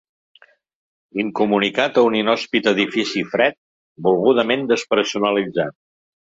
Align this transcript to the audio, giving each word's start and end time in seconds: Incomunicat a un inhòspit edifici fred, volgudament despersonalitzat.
Incomunicat 1.23 1.99
a 1.99 2.05
un 2.07 2.17
inhòspit 2.21 2.71
edifici 2.77 3.25
fred, 3.35 3.61
volgudament 4.11 4.69
despersonalitzat. 4.75 5.81